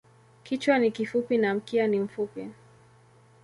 Kichwa 0.43 0.79
ni 0.79 0.91
kifupi 0.91 1.37
na 1.37 1.53
mkia 1.55 1.87
ni 1.87 1.99
mfupi. 1.99 2.47